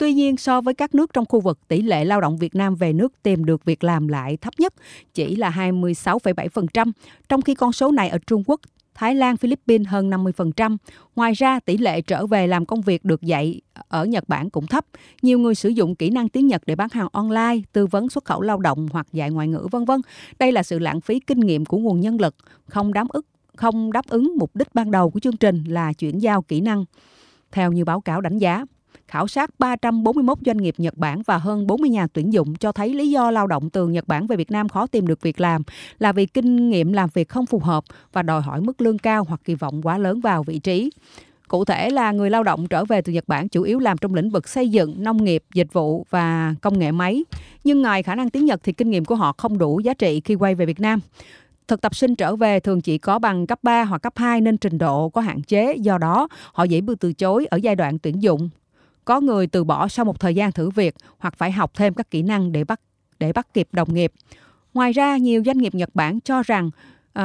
Tuy 0.00 0.14
nhiên, 0.14 0.36
so 0.36 0.60
với 0.60 0.74
các 0.74 0.94
nước 0.94 1.12
trong 1.12 1.24
khu 1.28 1.40
vực, 1.40 1.68
tỷ 1.68 1.82
lệ 1.82 2.04
lao 2.04 2.20
động 2.20 2.36
Việt 2.36 2.54
Nam 2.54 2.74
về 2.74 2.92
nước 2.92 3.22
tìm 3.22 3.44
được 3.44 3.64
việc 3.64 3.84
làm 3.84 4.08
lại 4.08 4.36
thấp 4.36 4.54
nhất, 4.58 4.74
chỉ 5.14 5.36
là 5.36 5.50
26,7%, 5.50 6.92
trong 7.28 7.42
khi 7.42 7.54
con 7.54 7.72
số 7.72 7.90
này 7.92 8.08
ở 8.08 8.18
Trung 8.26 8.42
Quốc 8.46 8.60
Thái 8.94 9.14
Lan, 9.14 9.36
Philippines 9.36 9.88
hơn 9.88 10.10
50%. 10.10 10.76
Ngoài 11.16 11.32
ra, 11.32 11.60
tỷ 11.60 11.76
lệ 11.76 12.00
trở 12.00 12.26
về 12.26 12.46
làm 12.46 12.66
công 12.66 12.80
việc 12.80 13.04
được 13.04 13.22
dạy 13.22 13.60
ở 13.88 14.04
Nhật 14.04 14.28
Bản 14.28 14.50
cũng 14.50 14.66
thấp. 14.66 14.86
Nhiều 15.22 15.38
người 15.38 15.54
sử 15.54 15.68
dụng 15.68 15.94
kỹ 15.94 16.10
năng 16.10 16.28
tiếng 16.28 16.46
Nhật 16.46 16.62
để 16.66 16.76
bán 16.76 16.88
hàng 16.92 17.08
online, 17.12 17.56
tư 17.72 17.86
vấn 17.86 18.08
xuất 18.08 18.24
khẩu 18.24 18.40
lao 18.40 18.58
động 18.58 18.88
hoặc 18.92 19.06
dạy 19.12 19.30
ngoại 19.30 19.48
ngữ 19.48 19.66
vân 19.70 19.84
vân. 19.84 20.00
Đây 20.38 20.52
là 20.52 20.62
sự 20.62 20.78
lãng 20.78 21.00
phí 21.00 21.20
kinh 21.20 21.40
nghiệm 21.40 21.64
của 21.64 21.78
nguồn 21.78 22.00
nhân 22.00 22.20
lực, 22.20 22.34
không 22.66 22.92
đáp 22.92 23.08
ứng 23.08 23.24
không 23.56 23.92
đáp 23.92 24.06
ứng 24.08 24.32
mục 24.38 24.56
đích 24.56 24.74
ban 24.74 24.90
đầu 24.90 25.10
của 25.10 25.20
chương 25.20 25.36
trình 25.36 25.64
là 25.64 25.92
chuyển 25.92 26.18
giao 26.18 26.42
kỹ 26.42 26.60
năng. 26.60 26.84
Theo 27.52 27.72
như 27.72 27.84
báo 27.84 28.00
cáo 28.00 28.20
đánh 28.20 28.38
giá, 28.38 28.64
khảo 29.08 29.28
sát 29.28 29.50
341 29.58 30.38
doanh 30.46 30.56
nghiệp 30.56 30.74
Nhật 30.78 30.96
Bản 30.96 31.22
và 31.26 31.38
hơn 31.38 31.66
40 31.66 31.90
nhà 31.90 32.06
tuyển 32.12 32.32
dụng 32.32 32.54
cho 32.54 32.72
thấy 32.72 32.94
lý 32.94 33.10
do 33.10 33.30
lao 33.30 33.46
động 33.46 33.70
từ 33.70 33.88
Nhật 33.88 34.08
Bản 34.08 34.26
về 34.26 34.36
Việt 34.36 34.50
Nam 34.50 34.68
khó 34.68 34.86
tìm 34.86 35.06
được 35.06 35.22
việc 35.22 35.40
làm 35.40 35.62
là 35.98 36.12
vì 36.12 36.26
kinh 36.26 36.70
nghiệm 36.70 36.92
làm 36.92 37.08
việc 37.14 37.28
không 37.28 37.46
phù 37.46 37.58
hợp 37.58 37.84
và 38.12 38.22
đòi 38.22 38.42
hỏi 38.42 38.60
mức 38.60 38.80
lương 38.80 38.98
cao 38.98 39.24
hoặc 39.28 39.40
kỳ 39.44 39.54
vọng 39.54 39.82
quá 39.82 39.98
lớn 39.98 40.20
vào 40.20 40.42
vị 40.42 40.58
trí. 40.58 40.90
Cụ 41.48 41.64
thể 41.64 41.90
là 41.90 42.12
người 42.12 42.30
lao 42.30 42.42
động 42.42 42.66
trở 42.68 42.84
về 42.84 43.02
từ 43.02 43.12
Nhật 43.12 43.28
Bản 43.28 43.48
chủ 43.48 43.62
yếu 43.62 43.78
làm 43.78 43.98
trong 43.98 44.14
lĩnh 44.14 44.30
vực 44.30 44.48
xây 44.48 44.68
dựng, 44.68 45.02
nông 45.02 45.24
nghiệp, 45.24 45.42
dịch 45.54 45.72
vụ 45.72 46.06
và 46.10 46.54
công 46.62 46.78
nghệ 46.78 46.92
máy. 46.92 47.24
Nhưng 47.64 47.82
ngoài 47.82 48.02
khả 48.02 48.14
năng 48.14 48.30
tiếng 48.30 48.44
Nhật 48.44 48.60
thì 48.62 48.72
kinh 48.72 48.90
nghiệm 48.90 49.04
của 49.04 49.14
họ 49.14 49.32
không 49.38 49.58
đủ 49.58 49.80
giá 49.80 49.94
trị 49.94 50.20
khi 50.24 50.34
quay 50.34 50.54
về 50.54 50.66
Việt 50.66 50.80
Nam. 50.80 51.00
Thực 51.68 51.80
tập 51.80 51.94
sinh 51.94 52.14
trở 52.14 52.36
về 52.36 52.60
thường 52.60 52.80
chỉ 52.80 52.98
có 52.98 53.18
bằng 53.18 53.46
cấp 53.46 53.58
3 53.62 53.84
hoặc 53.84 54.02
cấp 54.02 54.12
2 54.16 54.40
nên 54.40 54.58
trình 54.58 54.78
độ 54.78 55.08
có 55.08 55.20
hạn 55.20 55.42
chế, 55.42 55.74
do 55.74 55.98
đó 55.98 56.28
họ 56.52 56.64
dễ 56.64 56.80
bị 56.80 56.94
từ 57.00 57.12
chối 57.12 57.46
ở 57.46 57.56
giai 57.56 57.76
đoạn 57.76 57.98
tuyển 57.98 58.22
dụng. 58.22 58.48
Có 59.06 59.20
người 59.20 59.46
từ 59.46 59.64
bỏ 59.64 59.88
sau 59.88 60.04
một 60.04 60.20
thời 60.20 60.34
gian 60.34 60.52
thử 60.52 60.70
việc 60.70 60.94
hoặc 61.18 61.34
phải 61.36 61.52
học 61.52 61.70
thêm 61.74 61.94
các 61.94 62.10
kỹ 62.10 62.22
năng 62.22 62.52
để 62.52 62.64
bắt 62.64 62.80
để 63.18 63.32
bắt 63.32 63.54
kịp 63.54 63.68
đồng 63.72 63.94
nghiệp. 63.94 64.12
Ngoài 64.74 64.92
ra, 64.92 65.16
nhiều 65.16 65.42
doanh 65.46 65.58
nghiệp 65.58 65.74
Nhật 65.74 65.94
Bản 65.94 66.20
cho 66.20 66.42
rằng 66.42 66.70
uh, 67.18 67.22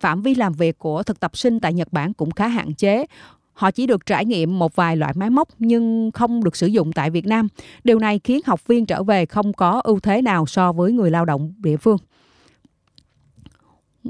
phạm 0.00 0.22
vi 0.22 0.34
làm 0.34 0.52
việc 0.52 0.78
của 0.78 1.02
thực 1.02 1.20
tập 1.20 1.36
sinh 1.36 1.60
tại 1.60 1.72
Nhật 1.72 1.92
Bản 1.92 2.12
cũng 2.12 2.30
khá 2.30 2.48
hạn 2.48 2.74
chế. 2.74 3.06
Họ 3.52 3.70
chỉ 3.70 3.86
được 3.86 4.06
trải 4.06 4.24
nghiệm 4.24 4.58
một 4.58 4.76
vài 4.76 4.96
loại 4.96 5.12
máy 5.16 5.30
móc 5.30 5.48
nhưng 5.58 6.10
không 6.14 6.44
được 6.44 6.56
sử 6.56 6.66
dụng 6.66 6.92
tại 6.92 7.10
Việt 7.10 7.26
Nam. 7.26 7.48
Điều 7.84 7.98
này 7.98 8.20
khiến 8.24 8.40
học 8.46 8.66
viên 8.66 8.86
trở 8.86 9.02
về 9.02 9.26
không 9.26 9.52
có 9.52 9.80
ưu 9.84 10.00
thế 10.00 10.22
nào 10.22 10.46
so 10.46 10.72
với 10.72 10.92
người 10.92 11.10
lao 11.10 11.24
động 11.24 11.54
địa 11.58 11.76
phương. 11.76 11.98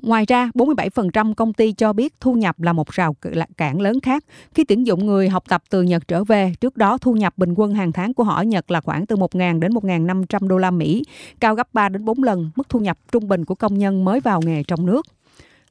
Ngoài 0.03 0.25
ra, 0.29 0.51
47% 0.55 1.35
công 1.35 1.53
ty 1.53 1.73
cho 1.73 1.93
biết 1.93 2.15
thu 2.21 2.35
nhập 2.35 2.61
là 2.61 2.73
một 2.73 2.91
rào 2.91 3.17
cản 3.57 3.81
lớn 3.81 4.01
khác. 4.01 4.25
Khi 4.55 4.65
tuyển 4.65 4.87
dụng 4.87 5.07
người 5.07 5.29
học 5.29 5.45
tập 5.49 5.63
từ 5.71 5.83
Nhật 5.83 6.09
trở 6.09 6.25
về, 6.25 6.53
trước 6.61 6.77
đó 6.77 6.99
thu 6.99 7.13
nhập 7.13 7.39
bình 7.39 7.55
quân 7.57 7.75
hàng 7.75 7.93
tháng 7.93 8.15
của 8.15 8.25
họ 8.25 8.37
ở 8.37 8.43
Nhật 8.43 8.71
là 8.71 8.81
khoảng 8.81 9.07
từ 9.07 9.17
1.000 9.17 9.61
đến 9.61 9.73
1.500 9.73 10.49
đô 10.49 10.59
la 10.59 10.71
Mỹ, 10.71 11.03
cao 11.41 11.55
gấp 11.55 11.75
3 11.75 11.89
đến 11.89 12.05
4 12.05 12.23
lần 12.23 12.51
mức 12.57 12.69
thu 12.69 12.79
nhập 12.79 12.99
trung 13.13 13.29
bình 13.29 13.45
của 13.45 13.55
công 13.55 13.79
nhân 13.79 14.05
mới 14.05 14.21
vào 14.21 14.41
nghề 14.45 14.63
trong 14.63 14.87
nước. 14.87 15.07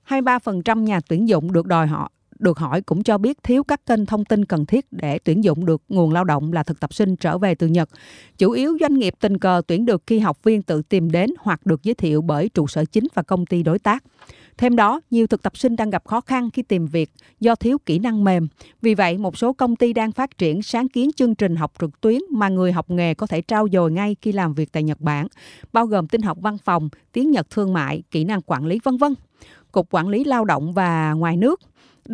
23% 0.08 0.80
nhà 0.80 1.00
tuyển 1.10 1.28
dụng 1.28 1.52
được 1.52 1.68
đòi 1.68 1.88
họ 1.88 2.12
được 2.44 2.60
hỏi 2.60 2.82
cũng 2.82 3.04
cho 3.04 3.18
biết 3.18 3.44
thiếu 3.44 3.64
các 3.64 3.86
kênh 3.86 4.06
thông 4.06 4.26
tin 4.26 4.46
cần 4.46 4.66
thiết 4.66 4.86
để 4.92 5.20
tuyển 5.20 5.44
dụng 5.44 5.66
được 5.66 5.82
nguồn 5.90 6.14
lao 6.14 6.24
động 6.24 6.54
là 6.54 6.64
thực 6.64 6.80
tập 6.80 6.94
sinh 6.94 7.16
trở 7.16 7.38
về 7.38 7.56
từ 7.56 7.68
Nhật. 7.68 7.90
Chủ 8.38 8.52
yếu 8.52 8.78
doanh 8.82 8.94
nghiệp 8.94 9.14
tình 9.20 9.40
cờ 9.40 9.62
tuyển 9.68 9.86
được 9.86 10.04
khi 10.08 10.20
học 10.20 10.44
viên 10.44 10.62
tự 10.62 10.82
tìm 10.82 11.12
đến 11.12 11.30
hoặc 11.40 11.66
được 11.66 11.84
giới 11.84 11.96
thiệu 11.96 12.22
bởi 12.22 12.50
trụ 12.50 12.68
sở 12.68 12.86
chính 12.86 13.08
và 13.14 13.24
công 13.24 13.46
ty 13.46 13.64
đối 13.64 13.80
tác. 13.80 14.04
Thêm 14.58 14.76
đó, 14.76 15.02
nhiều 15.12 15.28
thực 15.28 15.42
tập 15.42 15.58
sinh 15.58 15.76
đang 15.76 15.90
gặp 15.90 16.06
khó 16.06 16.22
khăn 16.22 16.50
khi 16.52 16.62
tìm 16.62 16.86
việc 16.86 17.12
do 17.40 17.56
thiếu 17.56 17.78
kỹ 17.86 18.00
năng 18.00 18.24
mềm. 18.24 18.48
Vì 18.82 18.96
vậy, 18.96 19.18
một 19.18 19.38
số 19.38 19.54
công 19.54 19.76
ty 19.76 19.94
đang 19.94 20.12
phát 20.12 20.38
triển 20.38 20.62
sáng 20.62 20.90
kiến 20.90 21.12
chương 21.16 21.36
trình 21.36 21.56
học 21.56 21.74
trực 21.80 22.02
tuyến 22.02 22.22
mà 22.32 22.50
người 22.50 22.72
học 22.72 22.90
nghề 22.90 23.14
có 23.14 23.28
thể 23.28 23.42
trao 23.42 23.68
dồi 23.72 23.92
ngay 23.92 24.16
khi 24.22 24.32
làm 24.32 24.54
việc 24.54 24.72
tại 24.72 24.84
Nhật 24.84 25.02
Bản, 25.02 25.28
bao 25.74 25.86
gồm 25.86 26.08
tin 26.08 26.22
học 26.22 26.38
văn 26.42 26.58
phòng, 26.66 26.90
tiếng 27.12 27.32
Nhật 27.32 27.50
thương 27.50 27.74
mại, 27.74 28.04
kỹ 28.12 28.24
năng 28.24 28.42
quản 28.42 28.66
lý 28.66 28.80
vân 28.84 28.98
vân. 28.98 29.14
Cục 29.72 29.88
Quản 29.92 30.08
lý 30.08 30.24
Lao 30.24 30.46
động 30.46 30.74
và 30.74 31.14
Ngoài 31.14 31.38
nước 31.38 31.60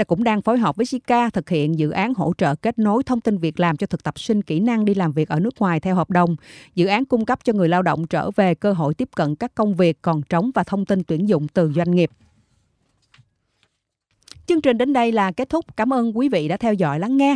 cũng 0.08 0.24
đang 0.24 0.42
phối 0.42 0.58
hợp 0.58 0.76
với 0.76 0.86
Sika 0.86 1.30
thực 1.30 1.50
hiện 1.50 1.80
dự 1.80 1.90
án 1.90 2.14
hỗ 2.14 2.34
trợ 2.38 2.56
kết 2.56 2.80
nối 2.80 3.04
thông 3.04 3.22
tin 3.22 3.38
việc 3.38 3.60
làm 3.60 3.78
cho 3.78 3.88
thực 3.88 4.04
tập 4.04 4.20
sinh 4.20 4.42
kỹ 4.42 4.60
năng 4.60 4.86
đi 4.86 4.94
làm 4.94 5.12
việc 5.12 5.30
ở 5.30 5.40
nước 5.40 5.60
ngoài 5.60 5.80
theo 5.80 5.96
hợp 5.96 6.10
đồng. 6.10 6.36
Dự 6.76 6.86
án 6.86 7.06
cung 7.06 7.26
cấp 7.26 7.40
cho 7.44 7.54
người 7.54 7.70
lao 7.70 7.82
động 7.82 8.08
trở 8.08 8.32
về 8.32 8.56
cơ 8.56 8.74
hội 8.74 8.94
tiếp 8.94 9.10
cận 9.16 9.36
các 9.36 9.56
công 9.56 9.76
việc 9.76 10.02
còn 10.02 10.22
trống 10.22 10.52
và 10.56 10.64
thông 10.64 10.86
tin 10.86 11.04
tuyển 11.04 11.30
dụng 11.30 11.48
từ 11.48 11.72
doanh 11.76 11.92
nghiệp. 11.92 12.12
Chương 14.46 14.62
trình 14.62 14.78
đến 14.78 14.94
đây 14.94 15.12
là 15.12 15.32
kết 15.32 15.50
thúc. 15.50 15.66
Cảm 15.78 15.94
ơn 15.94 16.18
quý 16.18 16.30
vị 16.30 16.48
đã 16.48 16.58
theo 16.58 16.74
dõi 16.74 17.00
lắng 17.00 17.18
nghe. 17.18 17.36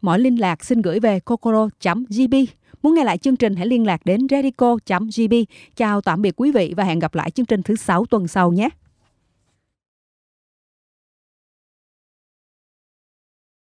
Mọi 0.00 0.18
liên 0.18 0.40
lạc 0.40 0.64
xin 0.64 0.82
gửi 0.82 1.00
về 1.00 1.20
kokoro.gb. 1.20 2.34
Muốn 2.82 2.94
nghe 2.94 3.04
lại 3.04 3.18
chương 3.18 3.36
trình, 3.36 3.56
hãy 3.56 3.66
liên 3.66 3.86
lạc 3.86 4.00
đến 4.04 4.26
radico.gb. 4.30 5.34
Chào 5.76 6.00
tạm 6.00 6.22
biệt 6.22 6.40
quý 6.40 6.52
vị 6.52 6.74
và 6.76 6.84
hẹn 6.84 6.98
gặp 6.98 7.14
lại 7.14 7.30
chương 7.30 7.46
trình 7.46 7.62
thứ 7.62 7.76
sáu 7.76 8.06
tuần 8.06 8.28
sau 8.28 8.52
nhé. 8.52 8.68